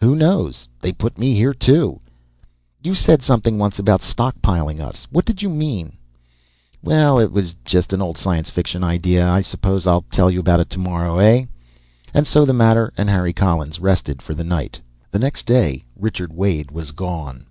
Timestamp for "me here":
1.16-1.54